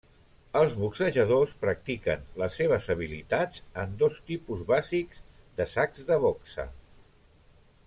Els 0.59 0.71
boxejadors 0.83 1.51
practiquen 1.65 2.23
les 2.43 2.55
seves 2.61 2.87
habilitats 2.95 3.61
en 3.83 3.93
dos 4.01 4.17
tipus 4.31 4.65
bàsics 4.73 5.23
de 5.61 5.69
sacs 5.77 6.09
de 6.11 6.19
boxa. 6.27 6.69